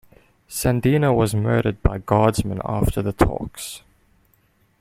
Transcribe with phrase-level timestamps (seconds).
[0.49, 3.83] Sandino was murdered by Guardsmen after the talks.